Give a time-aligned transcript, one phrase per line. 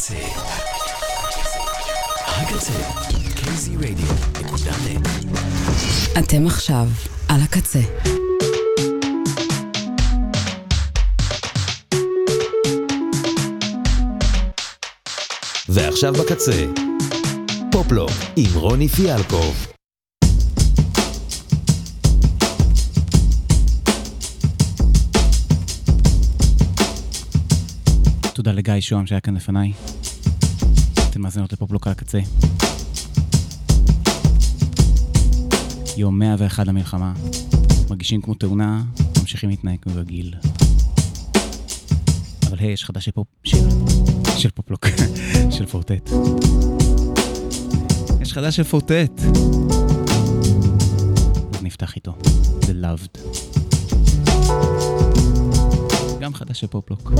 [0.00, 0.14] הקצה.
[2.26, 2.72] הקצה.
[3.36, 5.08] kzradio.net
[6.18, 6.86] אתם עכשיו
[7.28, 7.80] על הקצה.
[15.68, 16.64] ועכשיו בקצה.
[17.72, 19.79] פופלוק עם רוני פיאלקוב.
[28.50, 29.72] תודה לגיא שוהם שהיה כאן לפניי.
[31.10, 32.18] אתם מאזינות לפופלוק על הקצה.
[35.96, 37.12] יום 101 למלחמה.
[37.90, 38.82] מרגישים כמו תאונה,
[39.20, 40.34] ממשיכים להתנהג כרגיל.
[42.48, 43.26] אבל היי, יש חדש של פופ...
[43.44, 43.68] של...
[44.38, 44.86] של פופלוק.
[45.56, 46.10] של פורטט.
[48.20, 49.20] יש חדש של פורטט.
[51.54, 52.18] אז נפתח איתו.
[52.60, 53.18] The Loved.
[56.20, 57.12] גם חדש של פופלוק.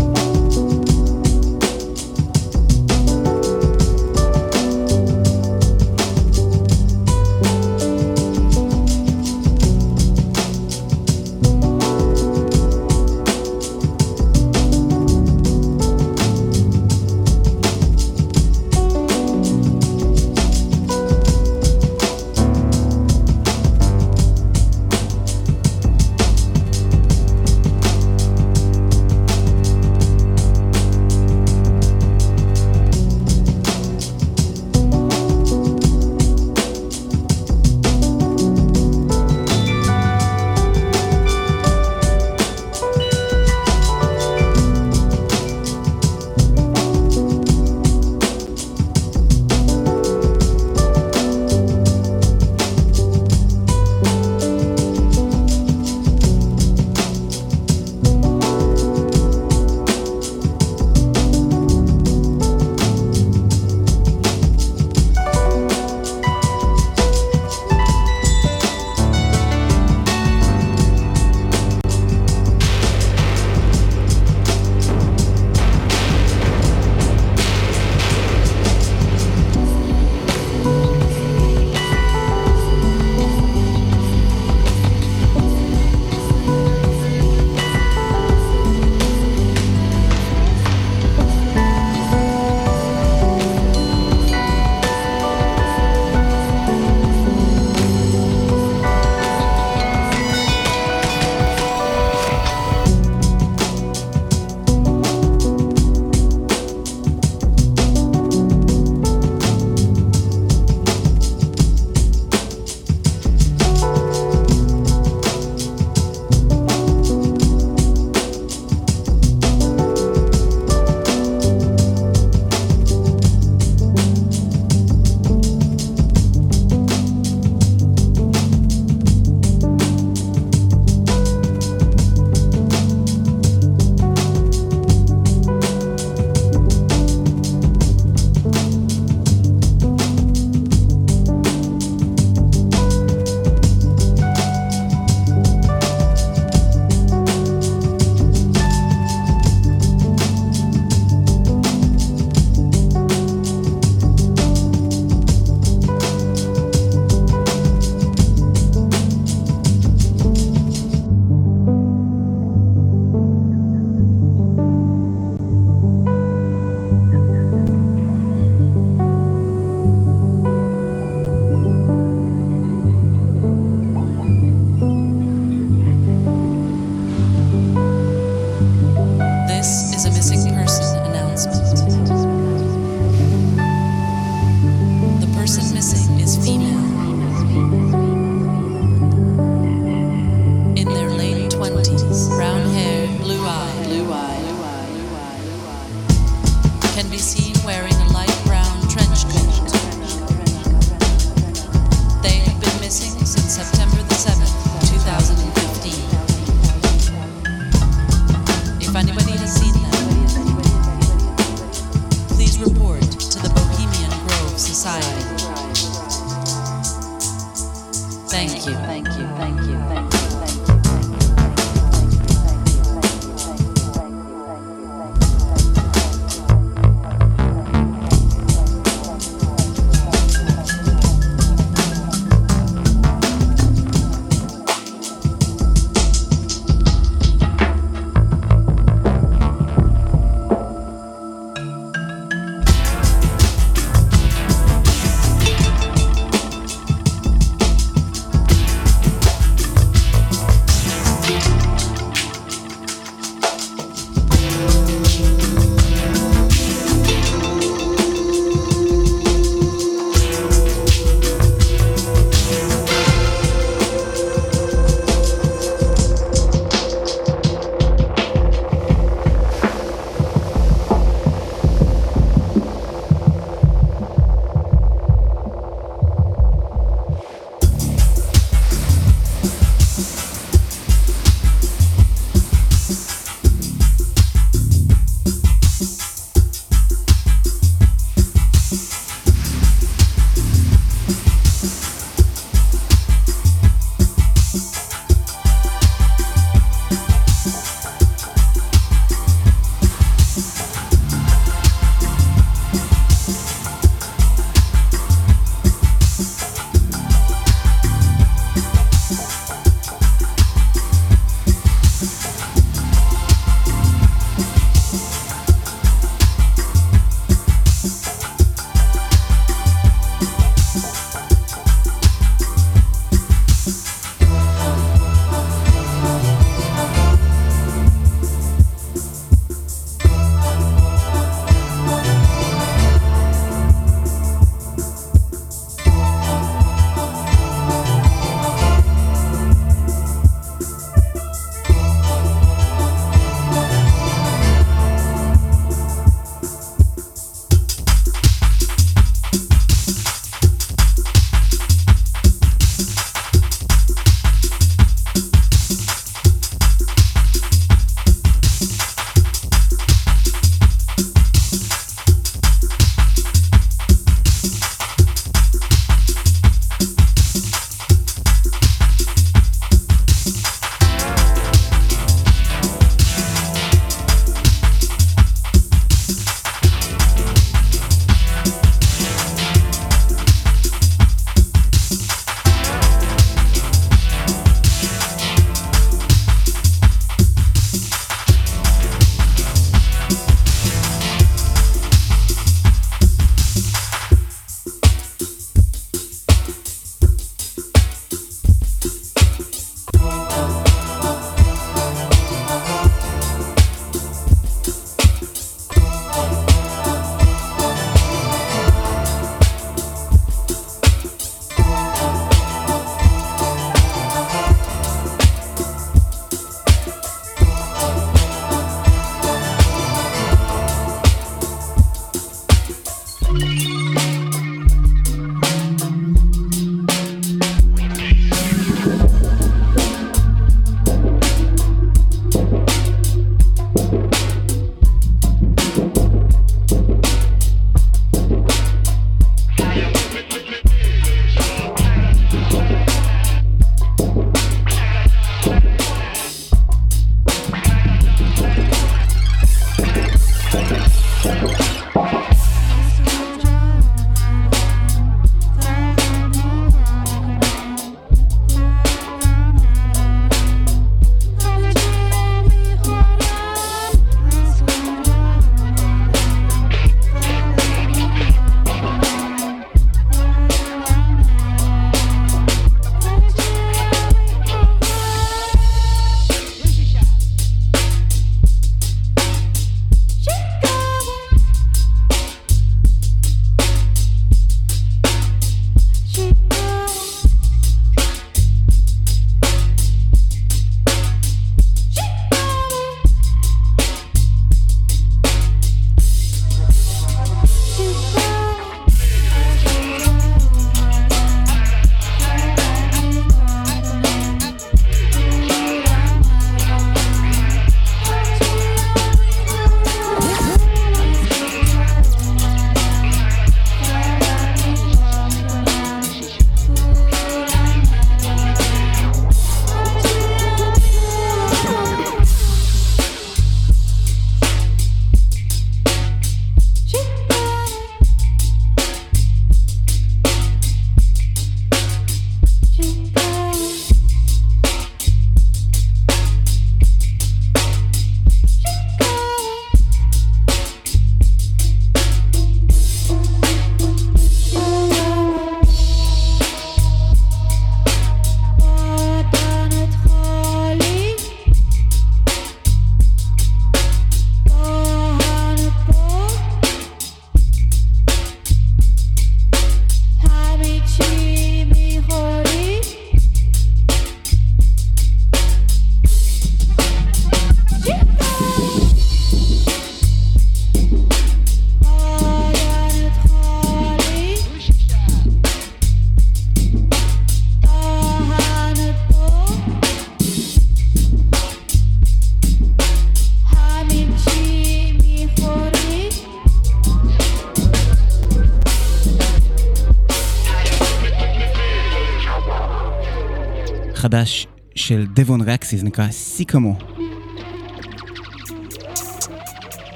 [594.10, 596.78] חדש של דבון רקסי, זה נקרא סיקמו.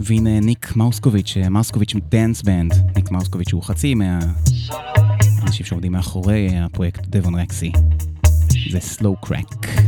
[0.00, 7.34] והנה ניק מאוסקוביץ', מאוסקוביץ' דאנס בנד, ניק מאוסקוביץ' הוא חצי מהאנשים שעובדים מאחורי הפרויקט דבון
[7.34, 7.72] רקסי.
[8.70, 9.83] זה סלואו קרק.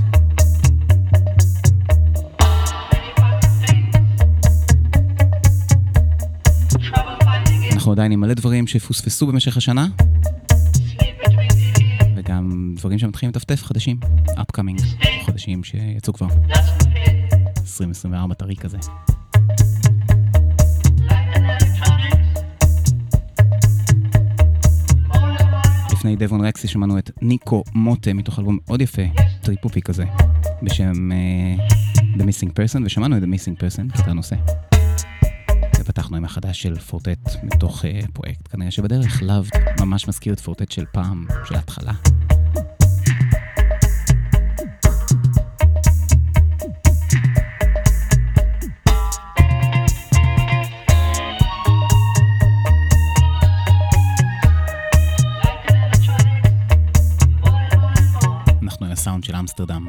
[7.87, 9.87] אנחנו עדיין עם מלא דברים שפוספסו במשך השנה,
[12.16, 14.83] וגם דברים שמתחילים לטפטף חדשים, upcoming,
[15.26, 16.26] חדשים שיצאו כבר.
[17.61, 18.78] 2024 טרי כזה.
[25.93, 29.02] לפני Devon Rexi שמענו את Nico Motte מתוך אלבום מאוד יפה,
[29.43, 30.05] טריפ הופי כזה,
[30.62, 31.61] בשם uh,
[32.19, 34.37] The Missing Person, ושמענו את The Missing Person, קטע הנושא.
[35.87, 39.43] ופתחנו עם החדש של פורטט מתוך uh, פרויקט, כנראה שבדרך לאו
[39.81, 41.93] ממש מזכיר את פורטט של פעם, של ההתחלה.
[58.62, 59.87] אנחנו הסאונד של אמסטרדם.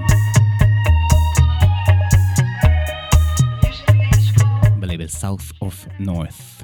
[5.17, 6.56] South of North.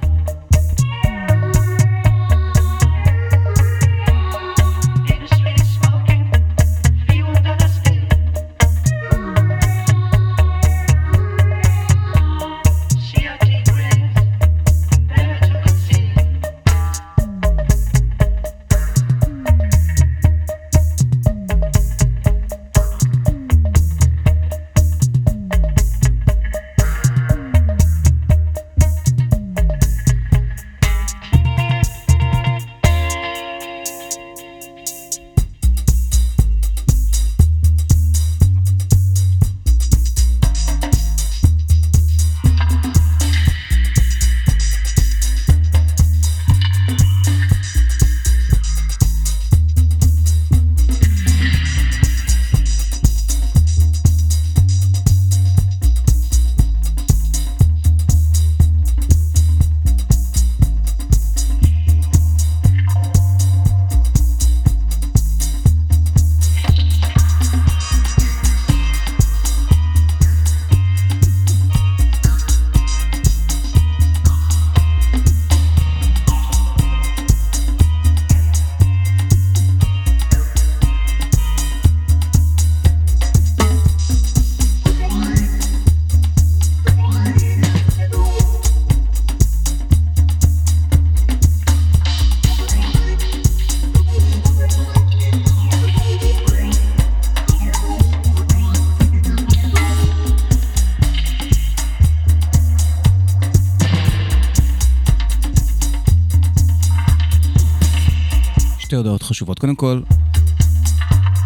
[109.76, 110.14] קודם כל,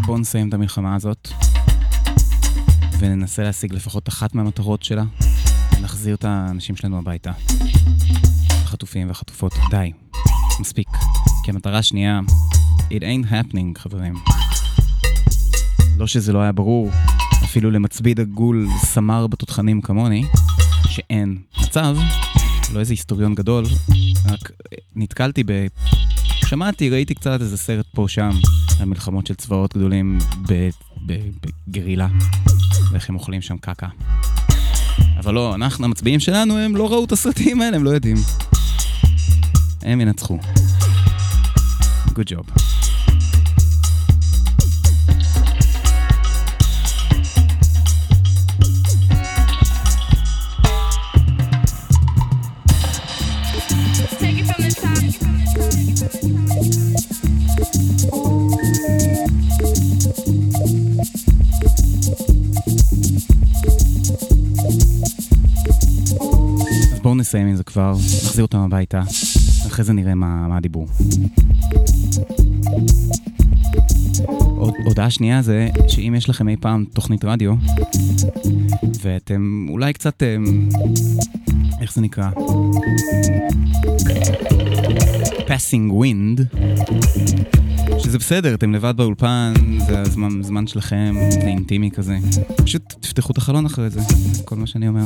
[0.06, 1.28] בואו נסיים את המלחמה הזאת,
[2.99, 5.04] וננסה להשיג לפחות אחת מהמטרות שלה,
[5.80, 7.32] להחזיר את האנשים שלנו הביתה.
[8.50, 9.92] החטופים והחטופות, די,
[10.61, 10.88] מספיק.
[11.44, 12.20] כי המטרה השנייה,
[12.78, 14.14] it ain't happening, חברים.
[15.97, 16.90] לא שזה לא היה ברור,
[17.44, 20.25] אפילו למצביד עגול סמר בתותחנים כמוני,
[20.88, 21.97] שאין מצב,
[22.73, 23.64] לא איזה היסטוריון גדול,
[24.26, 24.50] רק
[24.97, 25.66] נתקלתי ב...
[26.49, 28.31] שמעתי, ראיתי קצת איזה סרט פה שם,
[28.81, 30.19] על מלחמות של צבאות גדולים
[31.69, 32.09] בגרילה,
[32.93, 33.88] ואיך הם אוכלים שם קקה.
[35.19, 38.17] אבל לא, אנחנו, המצביעים שלנו, הם לא ראו את הסרטים האלה, הם לא יודעים.
[39.83, 40.38] הם ינצחו.
[42.09, 42.67] Good job.
[67.28, 67.92] נסיים עם זה כבר,
[68.25, 69.02] נחזיר אותם הביתה,
[69.66, 70.87] אחרי זה נראה מה, מה הדיבור.
[74.56, 77.54] עוד, הודעה שנייה זה שאם יש לכם אי פעם תוכנית רדיו,
[79.02, 80.68] ואתם אולי קצת, אמ,
[81.80, 82.30] איך זה נקרא?
[85.49, 86.58] passing wind,
[88.09, 89.53] שזה בסדר, אתם לבד באולפן,
[89.87, 92.17] זה הזמן זמן שלכם, זה אינטימי כזה.
[92.57, 94.00] פשוט תפתחו את החלון אחרי זה
[94.45, 95.05] כל מה שאני אומר.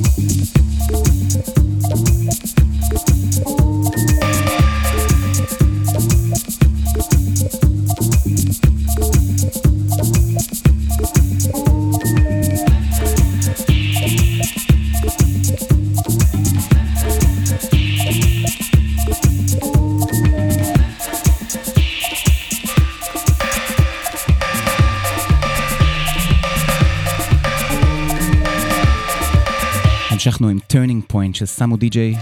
[30.27, 32.15] המשכנו עם Turning Point של Samo DJ,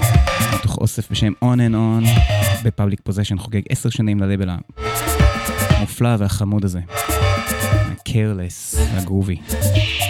[0.55, 2.09] מתוך אוסף בשם On and On,
[2.65, 4.51] ב Public Possession חוגג עשר שנים ללבל
[5.69, 6.81] המופלא והחמוד הזה.
[6.89, 9.37] ה-careless והגרובי.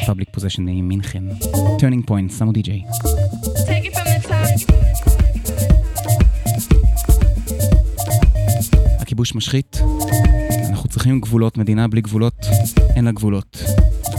[0.07, 1.25] Public Possession ממינכן.
[1.53, 2.83] Turning Point, Samo DJ.
[9.01, 9.81] הכיבוש משחית,
[10.69, 12.47] אנחנו צריכים גבולות, מדינה בלי גבולות,
[12.97, 13.63] אין לה גבולות.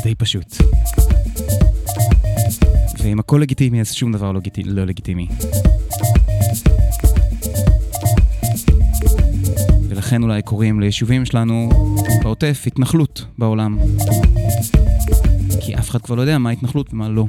[0.03, 0.57] די פשוט.
[3.03, 4.41] ואם הכל לגיטימי, אז שום דבר לא.
[4.65, 5.27] לא לגיטימי.
[9.89, 11.69] ולכן אולי קוראים ליישובים שלנו
[12.23, 13.77] בעוטף התנחלות בעולם.
[15.61, 17.25] כי אף אחד כבר לא יודע מה התנחלות ומה לא.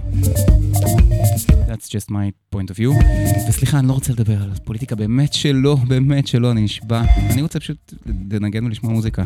[1.69, 3.05] That's just my point of view.
[3.49, 7.03] וסליחה, אני לא רוצה לדבר על פוליטיקה, באמת שלא, באמת שלא, אני נשבע.
[7.31, 7.95] אני רוצה פשוט
[8.31, 9.23] לנגן ולשמוע מוזיקה.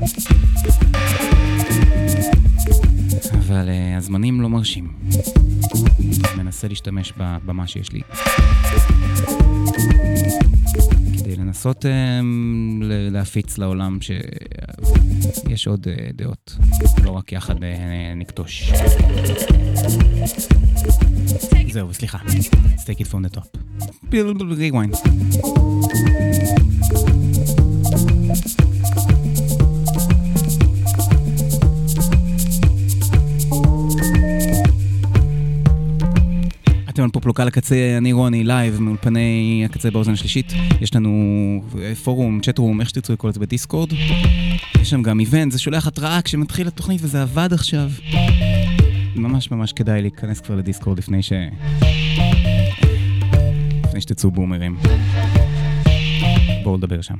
[3.47, 4.93] אבל uh, הזמנים לא מרשים.
[6.37, 8.01] מנסה להשתמש בבמה שיש לי.
[11.19, 11.89] כדי לנסות um,
[13.11, 16.57] להפיץ לעולם שיש עוד uh, דעות,
[17.05, 17.67] לא רק יחד uh,
[18.17, 18.73] נכתוש.
[21.71, 22.19] זהו, סליחה.
[22.19, 23.59] Let's take it from the top.
[24.13, 24.97] rewind.
[36.97, 40.53] אתם על Pop Lock על הקצה, אני רוני, live, מאולפני הקצה באוזן השלישית.
[40.81, 41.11] יש לנו
[41.79, 43.93] אה, פורום, chat room, איך שתרצו לקרוא לזה בדיסקורד.
[44.81, 47.91] יש שם גם event, זה שולח התראה כשמתחיל התוכנית וזה עבד עכשיו.
[49.17, 51.33] ממש ממש כדאי להיכנס כבר לדיסקורד לפני ש...
[53.85, 54.77] לפני שתצאו בומרים.
[56.63, 57.17] בואו נדבר שם.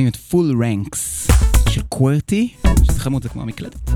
[0.00, 1.28] שומעים את פול רנקס
[1.68, 2.48] של Qwerty,
[2.82, 3.90] שזה חמוד, זה כמו המקלדת,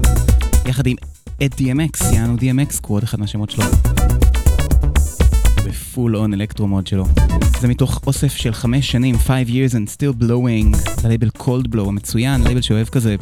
[0.67, 0.97] יחד עם
[1.45, 3.65] את DMX, יענו DMX, הוא עוד אחד מהשמות שלו.
[5.67, 7.05] ב full on electro mode שלו.
[7.61, 12.43] זה מתוך אוסף של חמש שנים, 5 years and still blowing, בלייבל Cold Blow המצוין,
[12.45, 13.17] לייבל שאוהב כזה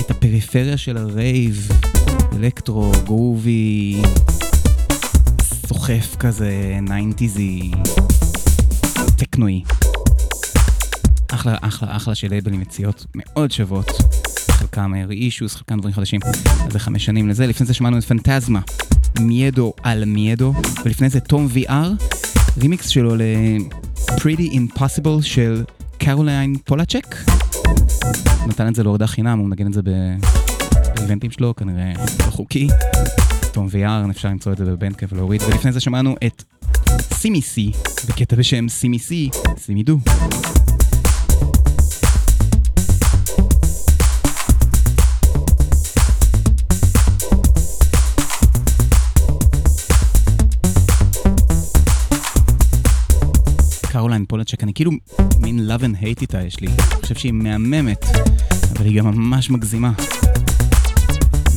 [0.00, 1.68] את הפריפריה של הרייב,
[2.36, 4.02] אלקטרו, groovy,
[5.66, 7.76] סוחף כזה, 90'זי,
[9.16, 9.62] טכנואי.
[11.34, 13.90] אחלה, אחלה, אחלה של לייבלים מציאות מאוד שוות.
[14.50, 16.20] חלקם reissues, חלקם דברים חדשים.
[16.70, 17.46] זה חמש שנים לזה.
[17.46, 18.60] לפני זה שמענו את פנטזמה,
[19.20, 20.54] מיידו על מיידו,
[20.84, 22.04] ולפני זה Tom VR,
[22.58, 25.64] רימיקס שלו ל- Pretty in Possible של
[25.98, 27.16] קרוליין פולאצ'ק.
[28.46, 29.80] נתן את זה להורדה חינם, הוא מנגן את זה
[30.96, 31.92] באיבנטים שלו, כנראה
[32.26, 32.68] לא חוקי.
[33.52, 35.42] Tom VR, אפשר למצוא את זה בבנדקמפ ולהוריד.
[35.42, 36.44] ולפני זה שמענו את
[37.14, 37.72] סימי סי,
[38.08, 39.98] בקטע בשם סימי סי, סימי דו.
[54.02, 54.90] קרוליין פולצ'ק, אני כאילו
[55.38, 56.66] מין love and hate איתה יש לי.
[56.66, 58.06] אני חושב שהיא מהממת,
[58.72, 59.92] אבל היא גם ממש מגזימה.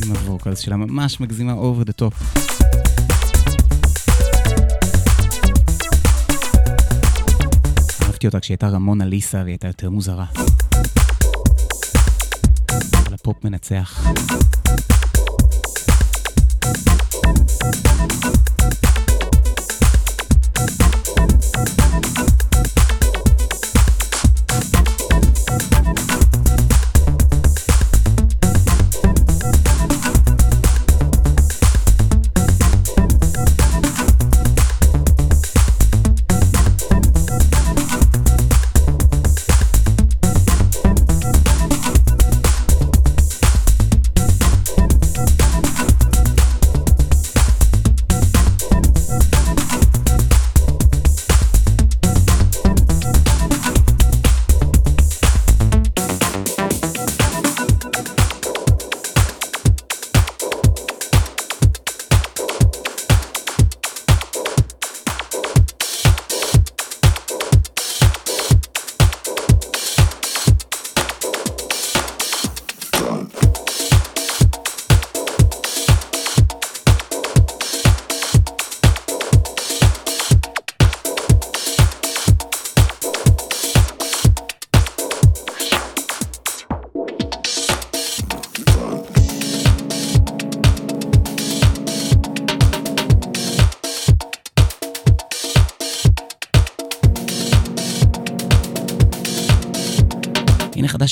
[0.04, 2.38] עם ה vocals שלה ממש מגזימה over the top.
[8.02, 10.26] אהבתי אותה כשהיא הייתה רמונה ליסה והיא הייתה יותר מוזרה.
[12.70, 14.06] אבל הפופ מנצח.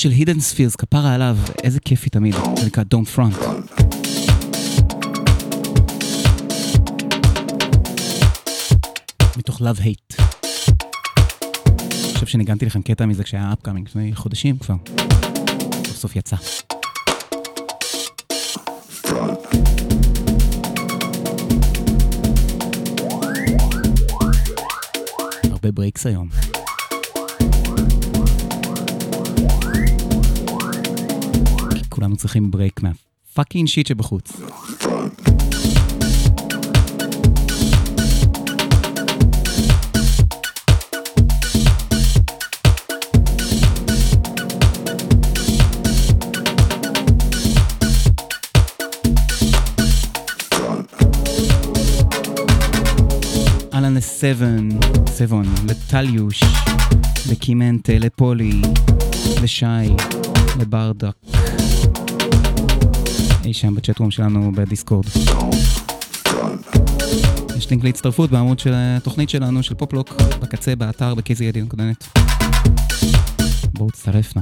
[0.05, 3.45] של הידן ספירס, כפרה עליו, איזה כיפי תמיד, זה נקרא Don't Front.
[9.37, 10.23] מתוך Love Hate.
[11.79, 14.75] אני חושב שניגנתי לכם קטע מזה כשהיה אפקאמינג, לפני חודשים כבר.
[15.87, 16.35] סוף סוף יצא.
[25.51, 26.54] הרבה breaks היום.
[32.15, 34.31] כולנו צריכים break מה fucking shit שבחוץ.
[53.73, 54.69] אהלן לסבן,
[55.07, 56.43] סבון, לטליוש,
[57.31, 58.61] לקימנטה, לפולי,
[59.43, 59.65] לשי,
[60.59, 61.24] לברדק.
[63.45, 65.05] אי שם בצ'טרום שלנו בדיסקורד.
[67.57, 72.03] יש לינק להצטרפות בעמוד של התוכנית שלנו, של פופלוק, בקצה, באתר, בקזי.נט.
[73.73, 74.33] בואו תצטרף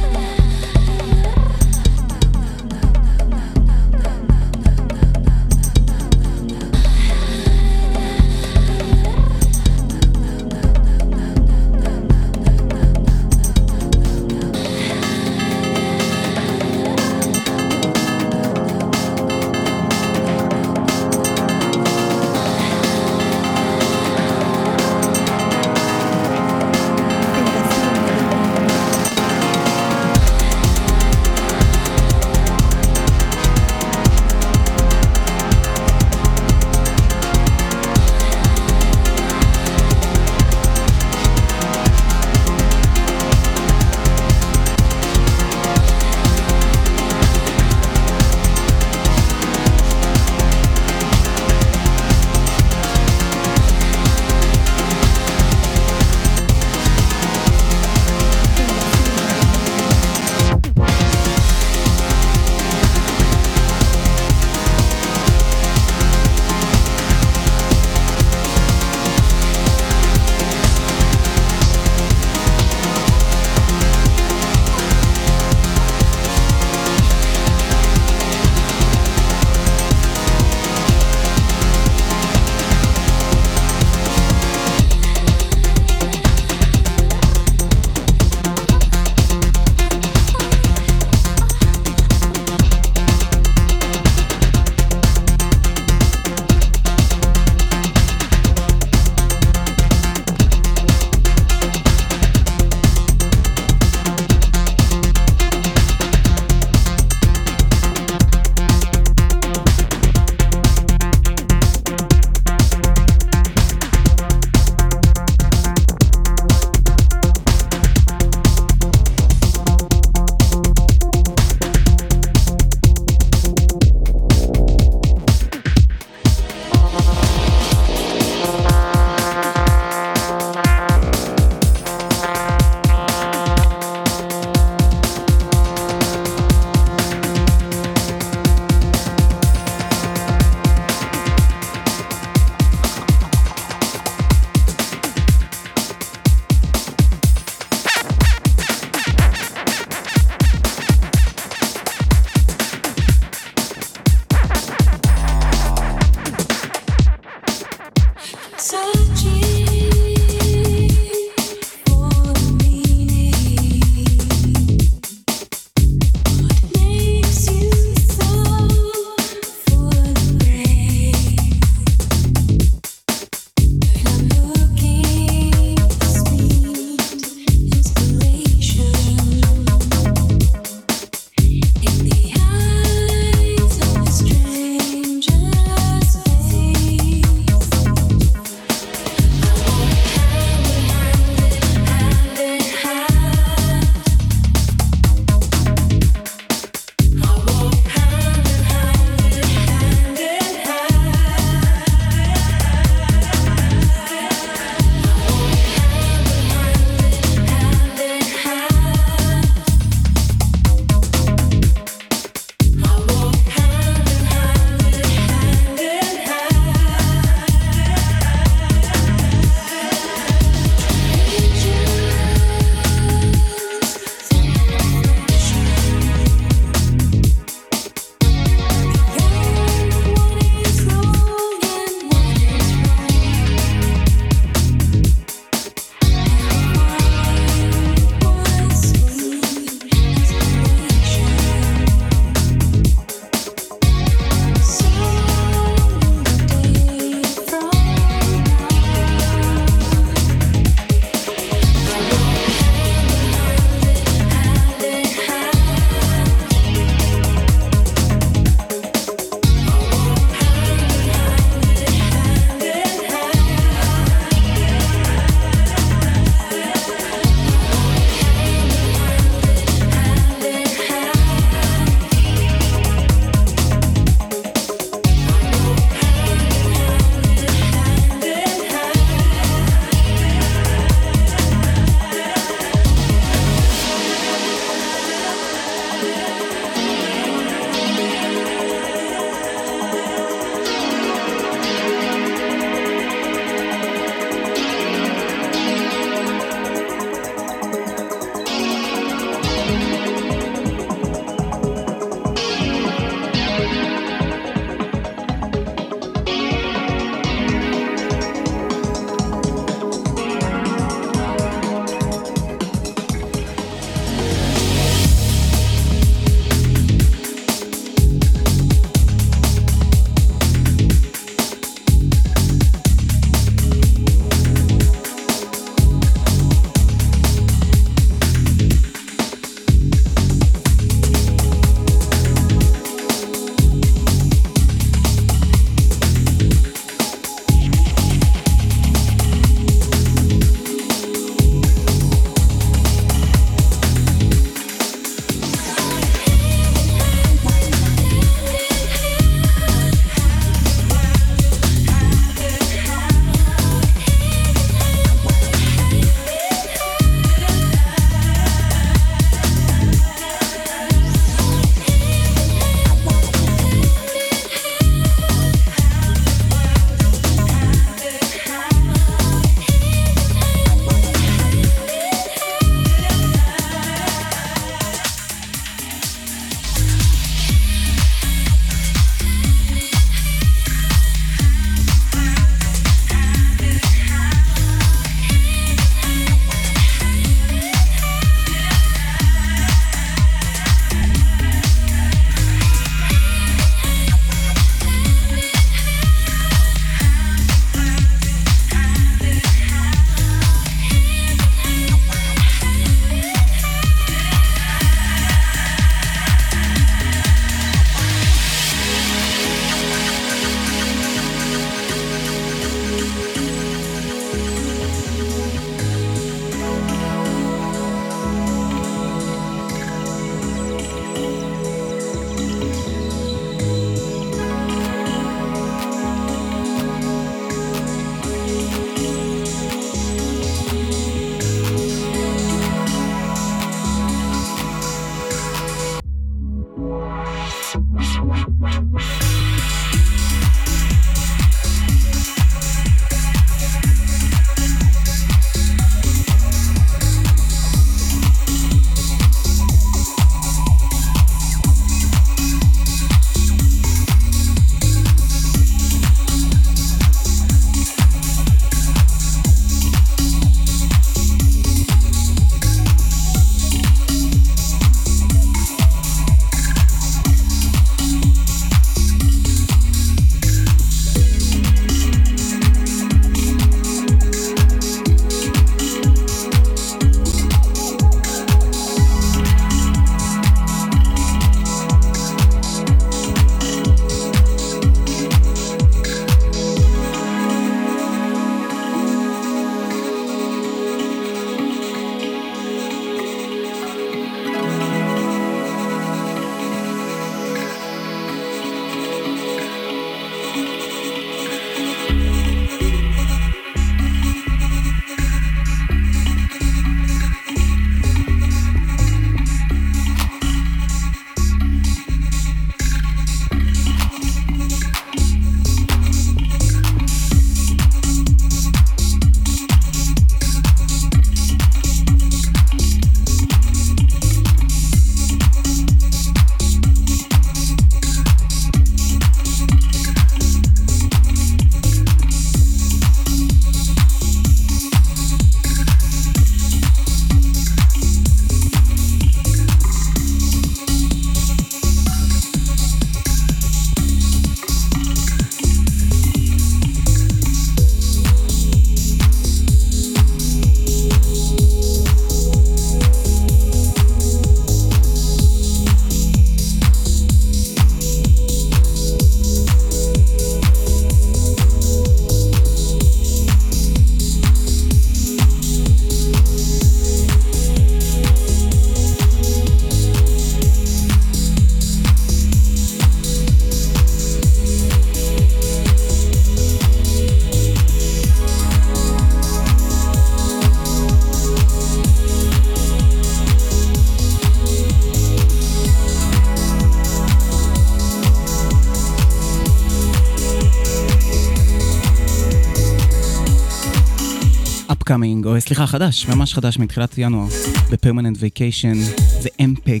[595.14, 597.46] upcoming, או סליחה, חדש, ממש חדש מתחילת ינואר,
[597.90, 598.96] ב-permanent vacation,
[599.40, 600.00] זה אמפג,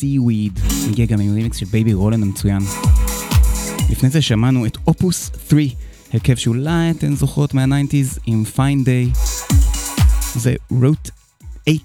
[0.00, 2.62] seaweed, מגיע גם עם רימיקס של בייבי רולן המצוין.
[3.90, 5.64] לפני זה שמענו את אופוס 3,
[6.12, 9.10] הרכב שאולי אתן זוכרות מה-90's עם Fine Day,
[10.34, 11.10] זה Route
[11.68, 11.78] 8.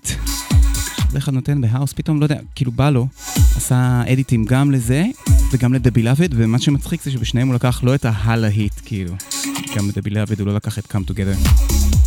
[1.09, 3.07] בדרך כלל נותן בהאוס, פתאום, לא יודע, כאילו בא לו,
[3.55, 5.05] עשה אדיטים גם לזה
[5.51, 9.13] וגם Beloved, ומה שמצחיק זה שבשניהם הוא לקח לא את ההלהיט, כאילו.
[9.75, 11.49] גם Beloved הוא לא לקח את Come Together.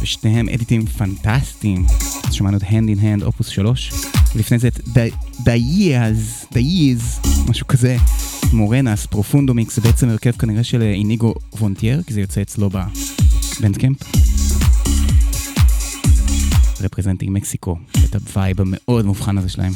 [0.03, 1.87] ושניהם אדיטים פנטסטיים.
[2.25, 3.93] אז שמענו את Hand in Hand, אופוס 3,
[4.35, 4.77] ולפני זה את
[5.39, 6.57] The Years,
[7.49, 7.97] משהו כזה.
[8.53, 13.97] מורנס, Profondo Mix, זה בעצם הרכב כנראה של איניגו וונטייר, כי זה יוצא אצלו בבנדקמפ.
[16.81, 19.73] representing מקסיקו, את ה vibe המאוד מובחן הזה שלהם.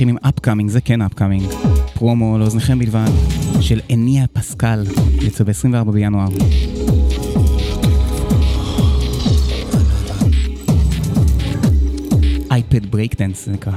[0.00, 1.42] ממשיכים עם upcoming, זה כן upcoming.
[1.94, 3.10] פרומו לאוזניכם בלבד,
[3.60, 4.84] של אניה פסקל,
[5.22, 6.28] יצא ב-24 בינואר.
[12.50, 13.72] iPad Breakdance זה נקרא.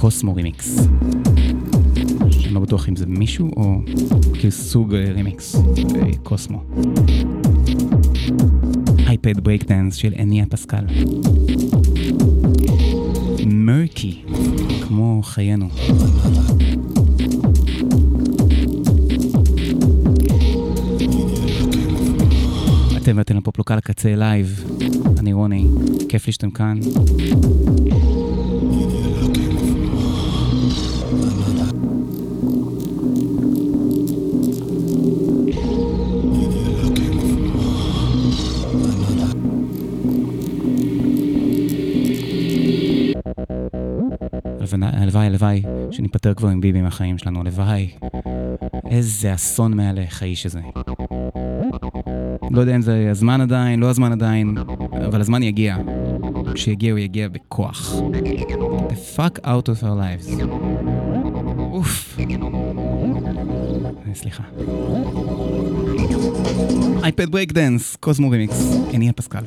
[0.00, 0.78] Cosmo Remix.
[2.44, 3.80] אני לא בטוח אם זה מישהו או
[4.34, 6.62] כאילו סוג אה, רימיקס, אה, קוסמו.
[9.06, 10.84] iPad Breakdance של אניה פסקל.
[13.46, 14.22] murky,
[14.88, 15.68] כמו חיינו.
[22.96, 24.64] אתם ואתן ל Pop Lock הקצה לייב,
[25.18, 25.66] אני רוני,
[26.08, 26.80] כיף לי שאתם כאן.
[44.82, 47.90] הלוואי, הלוואי, שניפטר כבר עם ביבי מהחיים שלנו, הלוואי.
[48.90, 50.60] איזה אסון מהלך האיש הזה.
[52.50, 54.54] לא יודע אם זה הזמן עדיין, לא הזמן עדיין,
[55.06, 55.76] אבל הזמן יגיע.
[56.54, 57.94] כשיגיע הוא יגיע בכוח.
[58.88, 60.42] The fuck out of our lives.
[61.58, 62.18] אוף.
[64.08, 64.42] אה, סליחה.
[67.02, 69.42] iPad Breakdance, Cosmo Remix, אניה פסקל.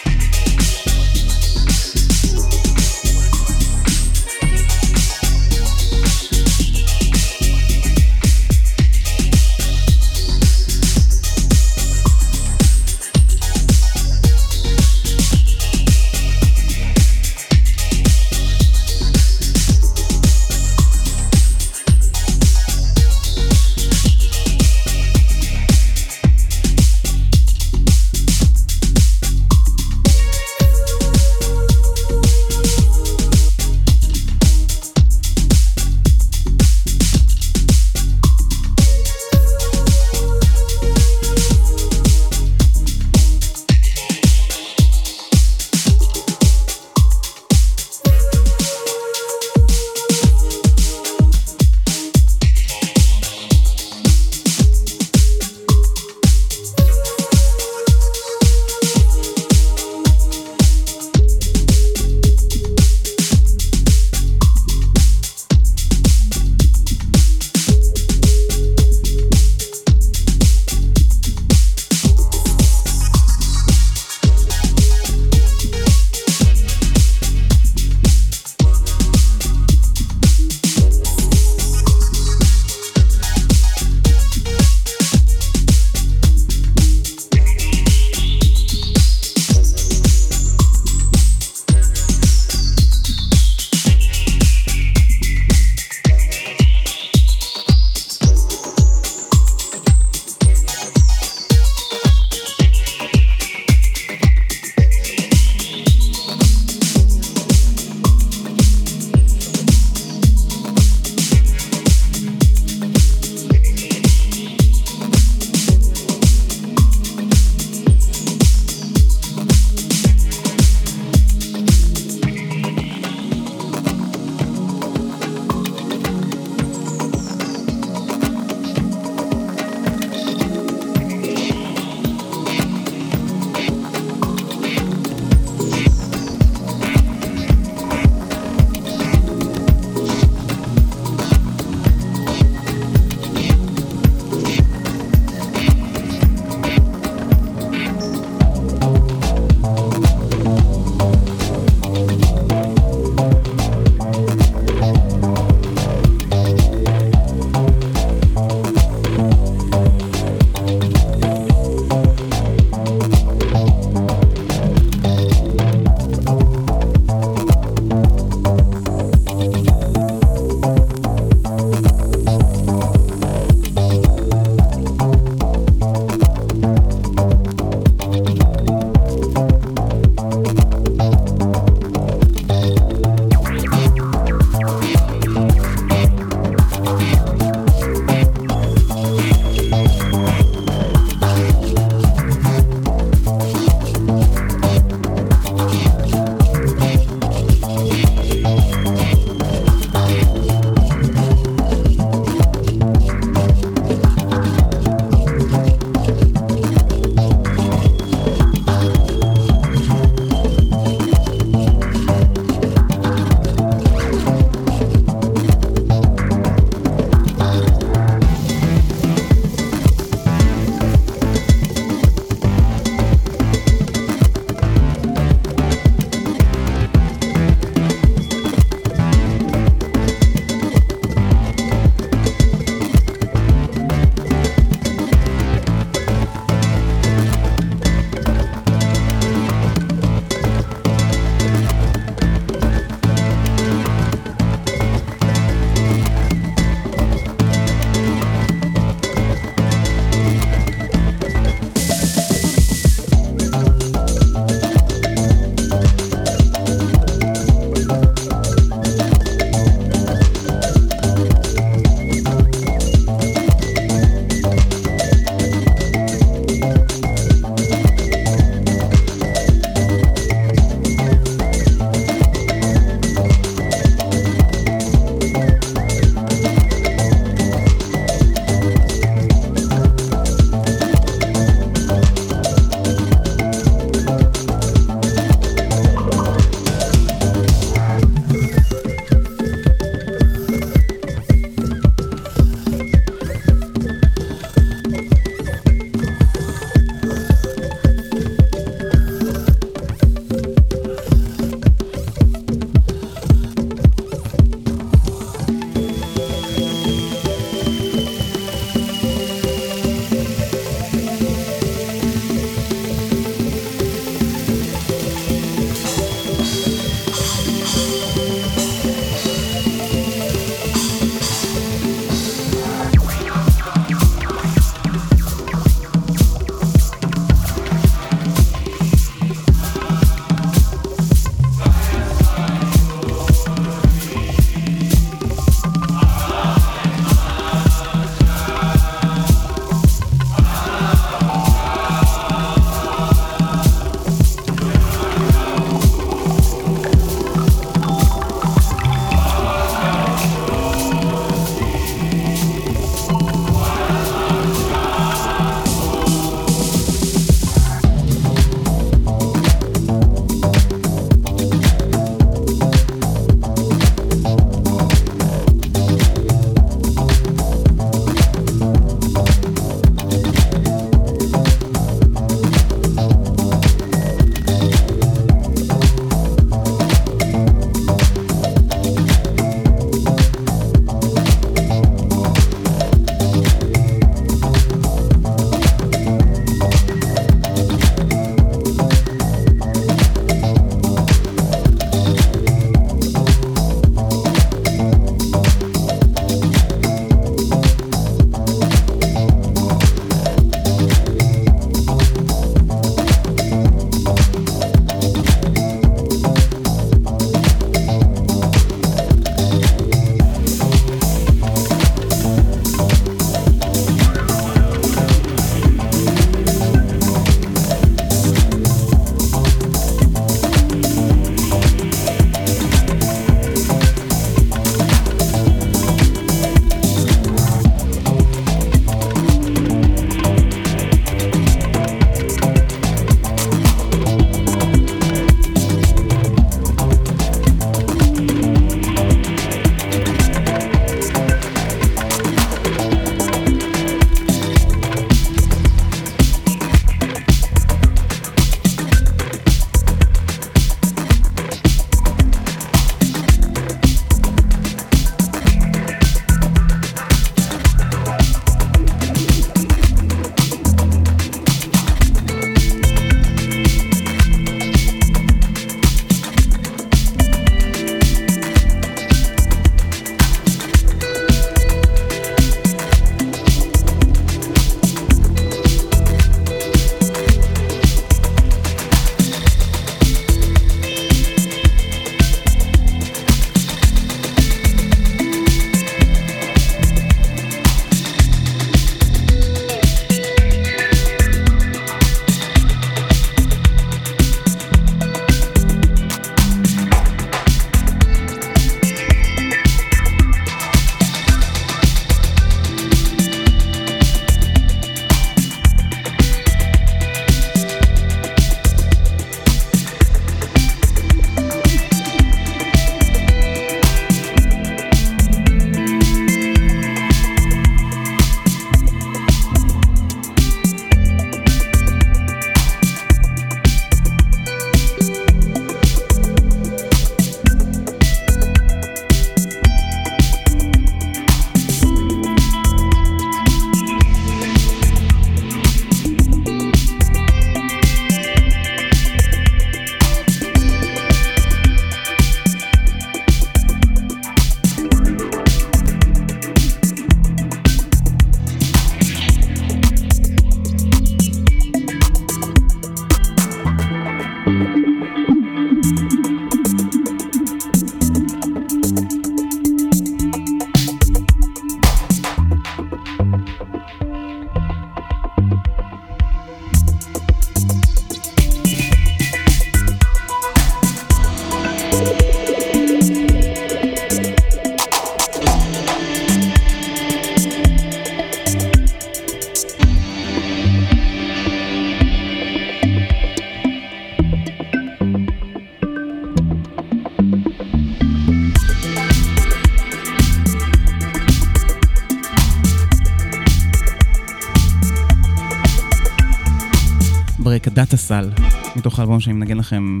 [598.80, 600.00] מתוך האלבום שאני מנגן לכם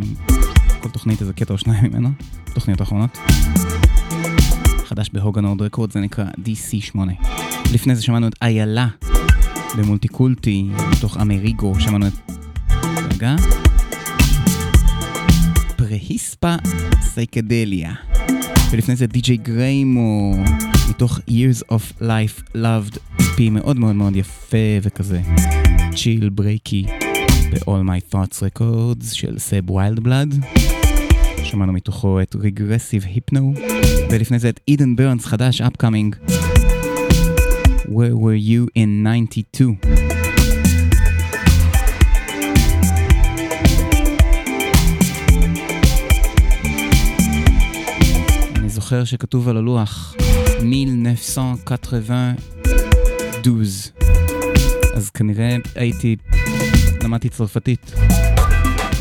[0.80, 2.08] כל תוכנית איזה קטע או שניים ממנו,
[2.54, 3.18] תוכניות האחרונות.
[4.84, 6.98] חדש בהוגנורד רקורד, זה נקרא DC8.
[7.72, 8.88] לפני זה שמענו את איילה
[9.78, 12.12] במולטיקולטי, מתוך אמריגו, שמענו את...
[13.12, 13.36] רגע.
[15.76, 16.54] פרהיספה
[17.02, 17.92] סייקדליה.
[18.70, 20.34] ולפני זה די.ג'יי גריימו,
[20.90, 22.98] מתוך Years of Life Loved,
[23.36, 25.20] פי מאוד מאוד מאוד יפה וכזה
[25.94, 26.86] chill breaky
[27.60, 30.34] ב-All My Thoughts Records של סאם ויילדבלאד.
[31.44, 33.40] שמענו מתוכו את Regressive Hypno,
[34.10, 36.14] ולפני זה את אידן ברנס חדש, upcoming.
[37.88, 39.76] Where were you in 92?
[48.56, 50.14] אני זוכר שכתוב על הלוח
[50.62, 52.34] 1992.
[54.94, 56.16] אז כנראה הייתי,
[57.10, 57.92] למדתי צרפתית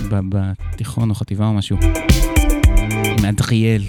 [0.09, 1.77] בתיכון או חטיבה או משהו.
[3.17, 3.83] עם אדריאל.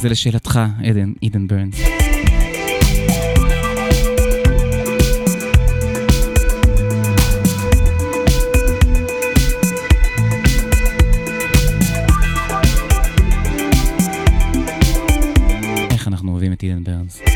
[0.00, 1.80] זה לשאלתך, עדן, עידן ברנס.
[15.90, 17.35] איך אנחנו אוהבים את עידן ברנס.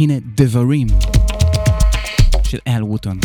[0.00, 0.86] הנה דברים
[2.42, 3.18] של אל ווטון.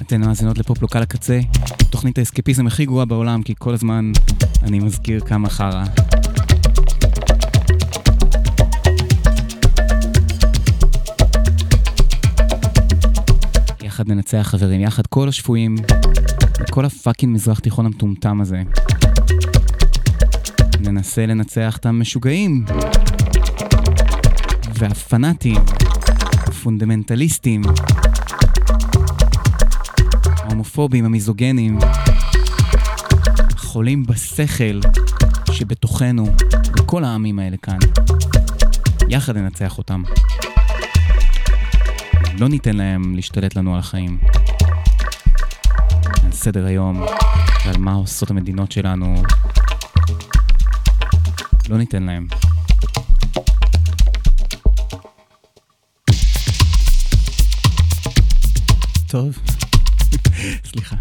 [0.00, 1.40] אתן מאזינות לפופלוק על הקצה,
[1.90, 4.12] תוכנית האסקפיזם הכי גרועה בעולם, כי כל הזמן
[4.62, 5.84] אני מזכיר כמה חרא.
[13.96, 15.76] יחד ננצח חברים, יחד כל השפויים,
[16.70, 18.62] כל ה fucking מזרח תיכון המטומטם הזה.
[20.80, 22.64] ננסה לנצח את המשוגעים
[24.74, 25.56] והפנאטים,
[26.46, 27.62] הפונדמנטליסטים,
[30.38, 31.78] ההומופובים, המיזוגנים,
[33.56, 34.80] חולים בשכל
[35.52, 36.26] שבתוכנו,
[36.78, 37.78] וכל העמים האלה כאן.
[39.08, 40.02] יחד ננצח אותם.
[42.38, 44.18] לא ניתן להם להשתלט לנו על החיים.
[46.24, 47.00] על סדר היום
[47.64, 49.22] ועל מה עושות המדינות שלנו.
[51.68, 52.26] לא ניתן להם.
[59.08, 59.38] טוב,
[60.70, 60.96] סליחה.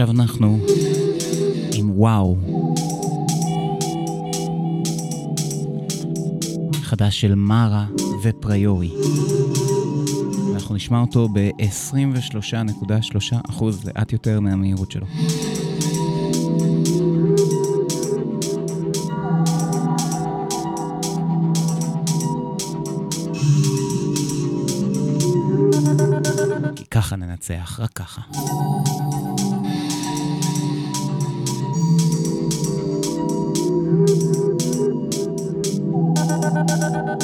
[0.00, 0.58] עכשיו אנחנו
[1.74, 2.36] עם וואו.
[6.82, 7.86] חדש של מארה
[8.22, 8.90] ופריורי.
[10.50, 15.06] ואנחנו נשמע אותו ב-23.3%, לאט יותר מהמהירות שלו.
[26.76, 28.20] כי ככה ננצח, רק ככה.
[36.68, 37.19] え?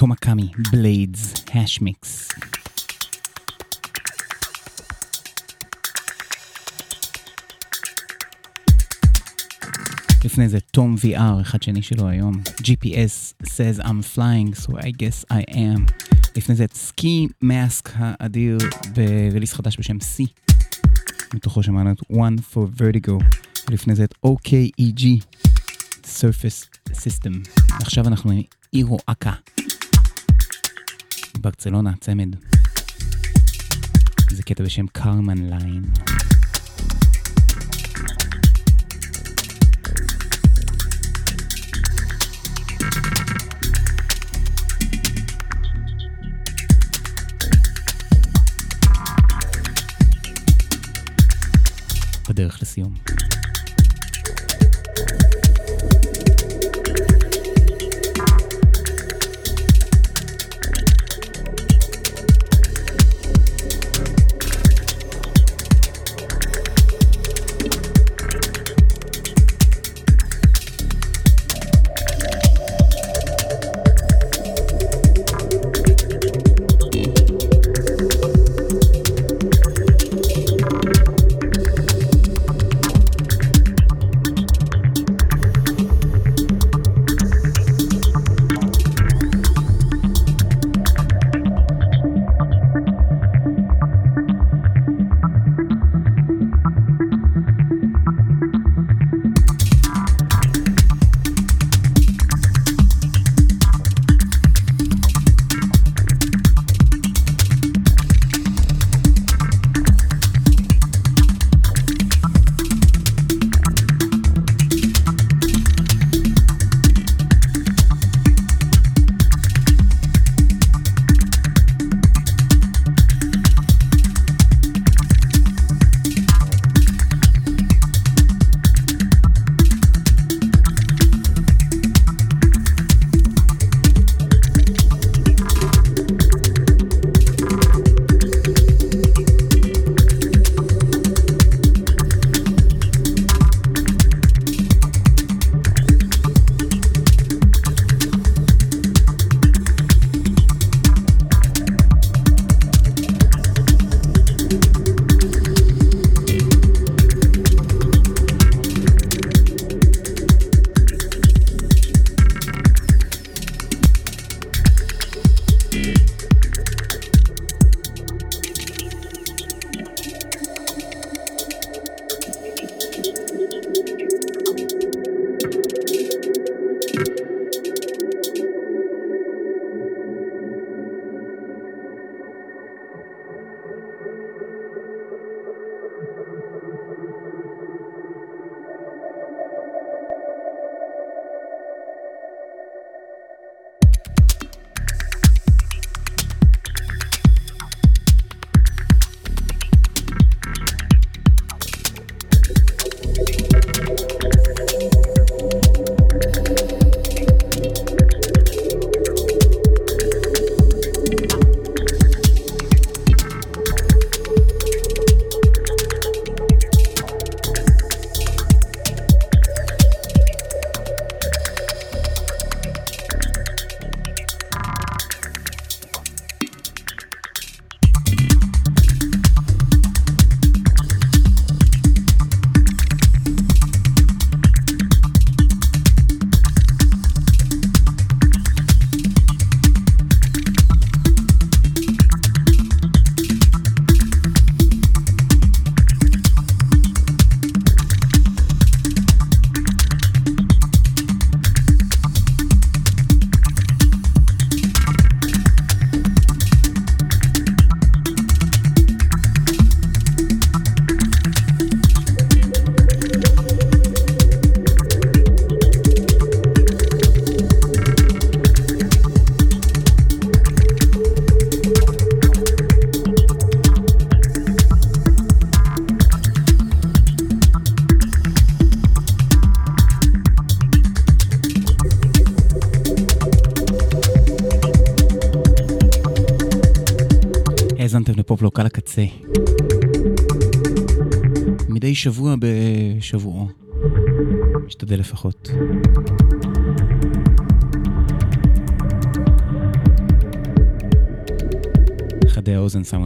[0.00, 2.28] תומקאמי, בליידס, האש מיקס.
[10.24, 12.32] לפני זה תום VR, אחד שני שלו היום.
[12.62, 15.92] GPS says I'm flying, so I guess I am.
[16.36, 18.58] לפני זה את סקי מאסק האדיר
[18.94, 20.26] בריליס חדש בשם C.
[21.34, 23.24] מתוכו שמענו את One for Vertigo.
[23.70, 25.04] ולפני זה את OKEG,
[26.04, 27.62] Surface System.
[27.80, 29.32] ועכשיו אנחנו עם אירו אקה.
[31.40, 32.36] ברצלונה, צמד.
[34.30, 35.82] זה קטע בשם קרמן ליין.
[52.28, 52.94] בדרך לסיום.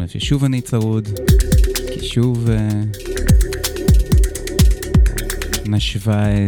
[0.04, 1.08] לב ששוב אני צרוד,
[1.92, 2.68] כי שוב אה,
[5.66, 6.46] נשבה אה,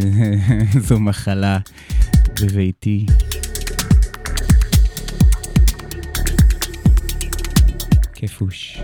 [0.87, 1.57] זו מחלה
[2.41, 3.05] בביתי.
[8.13, 8.81] כיפוש.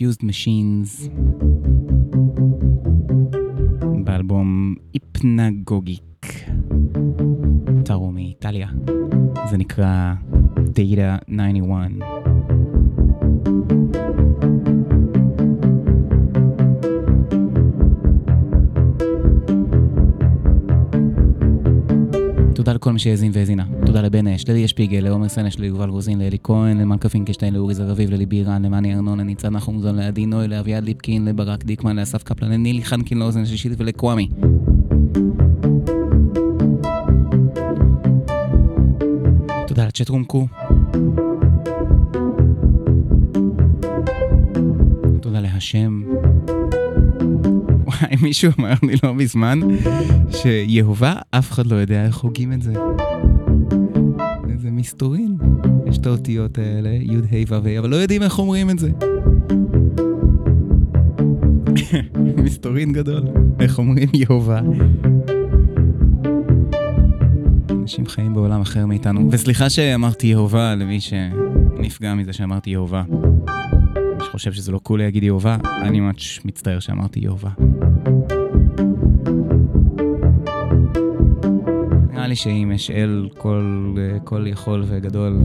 [0.00, 1.10] לצאת ב-Confused Machines.
[4.04, 6.02] באלבום היפנגוגיק.
[7.84, 8.68] טארו מאיטליה.
[9.50, 10.14] זה נקרא
[10.56, 11.90] Data 91.
[22.54, 23.59] תודה לכל מי שהאזין והאזינה.
[24.40, 28.64] אש, לליה שפיגל, לעומר סנש, ליובל רוזין, לאלי כהן, למלכה פינקשטיין, לאורי זרביב, לליבי רן,
[28.64, 33.42] למאני ארנון, לניצן נחומזון, לעדי נוי, לאביעד ליפקין, לברק דיקמן, לאסף קפלן, לנילי חנקין, לאוזן
[33.42, 34.28] השלישית ולקוואמי.
[39.66, 40.46] תודה לצ'טרום קו.
[45.20, 46.02] תודה להשם.
[47.84, 49.60] וואי, מישהו אמר לי לא מזמן
[50.30, 52.72] שיהובה, אף אחד לא יודע איך הוגים את זה.
[54.80, 55.36] מסתורין.
[55.86, 58.90] יש את האותיות האלה, י' ה' ו' ה', אבל לא יודעים איך אומרים את זה.
[62.44, 63.22] מסתורין גדול,
[63.60, 64.60] איך אומרים יהובה.
[67.70, 69.28] אנשים חיים בעולם אחר מאיתנו.
[69.30, 73.02] וסליחה שאמרתי יהובה למי שנפגע מזה שאמרתי יהובה.
[74.18, 77.50] מי שחושב שזה לא קול להגיד יהובה, אני ממש מצטער שאמרתי יהובה.
[82.30, 83.94] לי שאם יש אל כל,
[84.24, 85.40] כל יכול וגדול,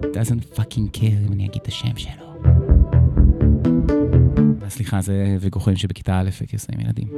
[0.00, 2.42] doesn't fucking care אם אני אגיד את השם שלו.
[4.68, 7.08] סליחה, זה ויכוחים שבכיתה א' הייתי עושה עם ילדים.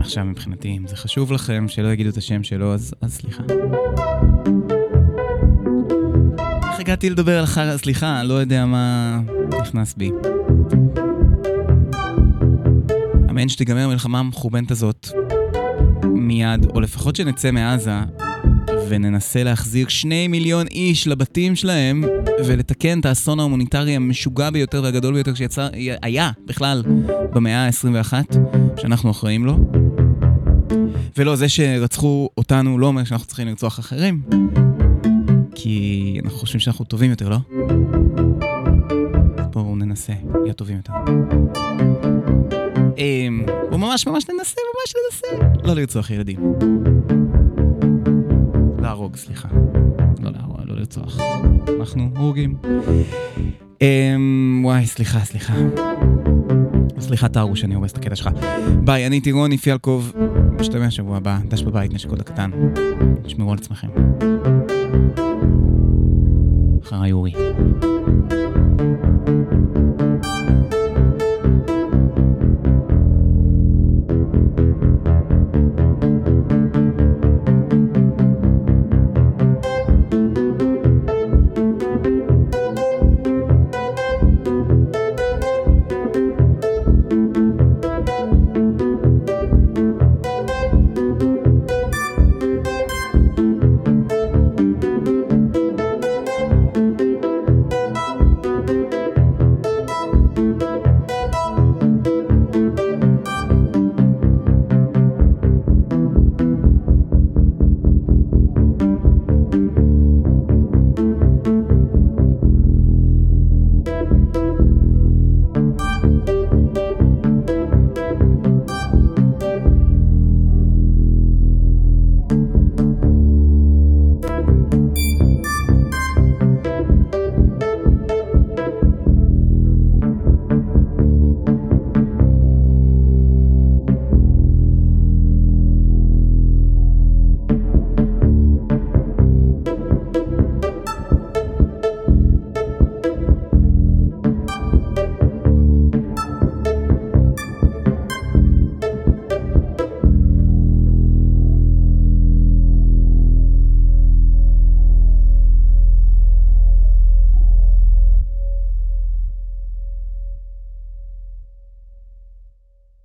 [0.00, 3.42] עכשיו מבחינתי, אם זה חשוב לכם שלא יגידו את השם שלו, אז, אז סליחה.
[6.70, 7.76] איך הגעתי לדבר על חרא?
[7.76, 9.20] סליחה, לא יודע מה
[9.60, 10.10] נכנס בי.
[13.30, 15.19] אמן שתיגמר המלחמה המחורבנת הזאת
[16.30, 17.90] מיד, או לפחות שנצא מעזה
[18.88, 22.04] וננסה להחזיר שני מיליון איש לבתים שלהם
[22.46, 25.68] ולתקן את האסון ההומניטרי המשוגע ביותר והגדול ביותר שיצא,
[26.02, 26.82] היה בכלל
[27.32, 28.12] במאה ה-21,
[28.80, 29.58] שאנחנו אחראים לו.
[31.16, 34.22] ולא, זה שרצחו אותנו לא אומר שאנחנו צריכים לרצוח אחרים,
[35.54, 37.36] כי אנחנו חושבים שאנחנו טובים יותר, לא?
[39.36, 40.12] אז בואו ננסה
[40.44, 40.92] להיות טובים יותר.
[42.98, 45.09] אמ, בואו ממש ממש ננסה, ממש ננסה.
[45.64, 46.54] לא לרצוח ילדים.
[48.82, 49.48] להרוג, סליחה.
[50.20, 51.18] לא להרוג, לא לרצוח.
[51.80, 52.56] אנחנו הורגים.
[53.80, 55.54] אמ, וואי, סליחה, סליחה.
[56.98, 58.30] סליחה, טארו, שאני הורס את הקטע שלך.
[58.84, 60.12] ביי, אני טירוני פיאלקוב.
[60.60, 61.38] נשתמע שבוע הבא.
[61.48, 62.50] דש בבית, נשק עוד הקטן.
[63.22, 63.88] תשמרו על עצמכם.
[66.82, 67.32] אחריי אורי.